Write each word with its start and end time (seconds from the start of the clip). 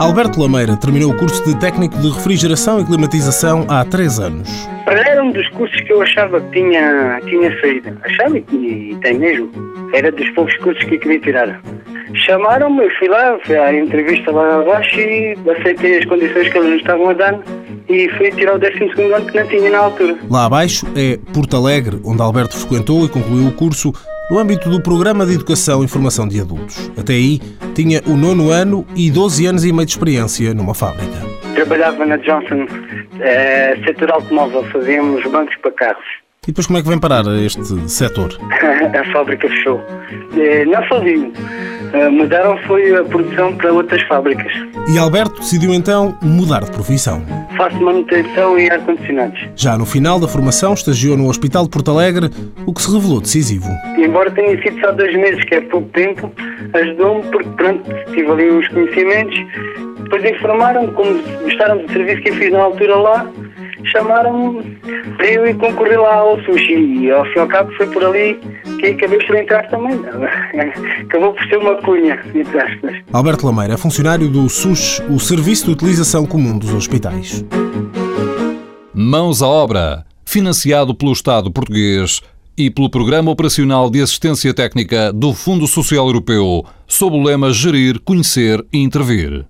Alberto 0.00 0.40
Lameira 0.40 0.78
terminou 0.78 1.12
o 1.12 1.16
curso 1.18 1.44
de 1.44 1.54
técnico 1.60 1.94
de 1.98 2.08
refrigeração 2.08 2.80
e 2.80 2.86
climatização 2.86 3.66
há 3.68 3.84
três 3.84 4.18
anos. 4.18 4.48
Era 4.86 5.22
um 5.22 5.30
dos 5.30 5.46
cursos 5.50 5.78
que 5.82 5.92
eu 5.92 6.00
achava 6.00 6.40
que 6.40 6.52
tinha, 6.52 7.20
tinha 7.26 7.60
saído. 7.60 7.98
Achava 8.02 8.38
e, 8.38 8.42
e 8.50 8.96
tem 9.02 9.18
mesmo. 9.18 9.50
Era 9.92 10.10
dos 10.10 10.26
poucos 10.30 10.56
cursos 10.56 10.82
que 10.84 10.94
eu 10.94 11.00
queria 11.00 11.20
tirar. 11.20 11.60
Chamaram-me, 12.14 12.82
eu 12.82 12.90
fui 12.98 13.08
lá, 13.08 13.38
fui 13.44 13.58
à 13.58 13.74
entrevista 13.74 14.32
lá 14.32 14.62
abaixo 14.62 14.98
e 14.98 15.36
aceitei 15.58 15.98
as 15.98 16.06
condições 16.06 16.48
que 16.48 16.56
eles 16.56 16.70
nos 16.70 16.80
estavam 16.80 17.10
a 17.10 17.12
dar 17.12 17.38
e 17.86 18.08
fui 18.16 18.30
tirar 18.30 18.54
o 18.54 18.58
12 18.58 19.12
ano 19.12 19.26
que 19.26 19.38
não 19.38 19.46
tinha 19.48 19.70
na 19.70 19.78
altura. 19.80 20.16
Lá 20.30 20.46
abaixo 20.46 20.86
é 20.96 21.18
Porto 21.34 21.58
Alegre, 21.58 22.00
onde 22.06 22.22
Alberto 22.22 22.56
frequentou 22.56 23.04
e 23.04 23.08
concluiu 23.10 23.48
o 23.48 23.52
curso 23.52 23.92
no 24.30 24.38
âmbito 24.38 24.70
do 24.70 24.80
Programa 24.80 25.26
de 25.26 25.34
Educação 25.34 25.82
e 25.82 25.88
Formação 25.88 26.28
de 26.28 26.40
Adultos. 26.40 26.90
Até 26.96 27.14
aí, 27.14 27.40
tinha 27.74 28.00
o 28.06 28.16
nono 28.16 28.50
ano 28.50 28.86
e 28.94 29.10
12 29.10 29.44
anos 29.46 29.64
e 29.64 29.72
meio 29.72 29.84
de 29.84 29.92
experiência 29.92 30.54
numa 30.54 30.74
fábrica. 30.74 31.18
Trabalhava 31.54 32.06
na 32.06 32.16
Johnson, 32.16 32.66
é, 33.18 33.76
setor 33.84 34.12
automóvel, 34.12 34.62
fazíamos 34.70 35.22
bancos 35.30 35.56
para 35.56 35.72
carros. 35.72 36.06
E 36.44 36.52
depois 36.52 36.66
como 36.66 36.78
é 36.78 36.82
que 36.82 36.88
vem 36.88 36.98
parar 36.98 37.22
este 37.44 37.62
setor? 37.86 38.30
a 38.98 39.12
fábrica 39.12 39.46
fechou. 39.46 39.78
É, 40.34 40.64
não 40.64 40.82
sozinho. 40.88 41.30
É, 41.92 42.08
mudaram 42.08 42.56
foi 42.66 42.96
a 42.96 43.04
produção 43.04 43.54
para 43.58 43.70
outras 43.70 44.00
fábricas. 44.04 44.50
E 44.90 44.96
Alberto 44.96 45.38
decidiu 45.40 45.74
então 45.74 46.16
mudar 46.22 46.64
de 46.64 46.70
profissão. 46.70 47.22
Faço 47.58 47.78
manutenção 47.82 48.58
e 48.58 48.70
ar-condicionados. 48.70 49.38
Já 49.54 49.76
no 49.76 49.84
final 49.84 50.18
da 50.18 50.26
formação, 50.26 50.72
estagiou 50.72 51.14
no 51.14 51.28
Hospital 51.28 51.64
de 51.64 51.68
Porto 51.68 51.90
Alegre, 51.90 52.30
o 52.64 52.72
que 52.72 52.80
se 52.80 52.90
revelou 52.90 53.20
decisivo. 53.20 53.68
Embora 53.98 54.30
tenha 54.30 54.56
sido 54.62 54.80
só 54.80 54.92
dois 54.92 55.14
meses, 55.14 55.44
que 55.44 55.56
é 55.56 55.60
pouco 55.60 55.90
tempo, 55.90 56.32
ajudou-me 56.72 57.22
porque, 57.24 57.50
pronto, 57.50 57.84
tive 58.14 58.30
ali 58.30 58.48
os 58.48 58.66
conhecimentos. 58.68 59.36
Depois 60.04 60.24
informaram-me, 60.24 60.90
como 60.92 61.22
gostaram 61.42 61.84
do 61.84 61.92
serviço 61.92 62.22
que 62.22 62.30
eu 62.30 62.34
fiz 62.36 62.50
na 62.50 62.62
altura 62.62 62.96
lá, 62.96 63.30
chamaram-me 63.84 64.76
para 65.16 65.26
eu 65.30 65.46
ir 65.46 65.56
concorrer 65.56 66.00
lá 66.00 66.16
ao 66.16 66.40
sushi. 66.42 67.04
E 67.04 67.10
ao 67.10 67.24
fim 67.26 67.36
e 67.36 67.38
ao 67.40 67.48
cabo 67.48 67.72
foi 67.72 67.86
por 67.88 68.04
ali 68.04 68.38
que 68.78 68.86
acabei 68.86 69.18
por 69.26 69.36
entrar 69.36 69.68
também. 69.68 70.00
Acabou 71.02 71.32
por 71.34 71.44
ser 71.48 71.56
uma 71.58 71.74
cunha, 71.76 72.20
entre 72.34 72.60
aspas. 72.60 72.96
Alberto 73.12 73.46
Lameira 73.46 73.74
é 73.74 73.76
funcionário 73.76 74.28
do 74.28 74.48
SUS, 74.48 75.02
o 75.08 75.18
Serviço 75.18 75.66
de 75.66 75.72
Utilização 75.72 76.26
Comum 76.26 76.58
dos 76.58 76.72
Hospitais. 76.72 77.44
Mãos 78.94 79.42
à 79.42 79.46
obra, 79.46 80.04
financiado 80.24 80.94
pelo 80.94 81.12
Estado 81.12 81.50
português 81.50 82.22
e 82.56 82.70
pelo 82.70 82.90
Programa 82.90 83.30
Operacional 83.30 83.88
de 83.88 84.02
Assistência 84.02 84.52
Técnica 84.52 85.12
do 85.12 85.32
Fundo 85.32 85.66
Social 85.66 86.06
Europeu, 86.06 86.64
sob 86.86 87.16
o 87.16 87.22
lema 87.22 87.52
Gerir, 87.52 87.98
Conhecer 88.00 88.64
e 88.72 88.78
Intervir. 88.78 89.46